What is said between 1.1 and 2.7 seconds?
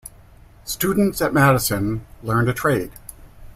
at Madison learned a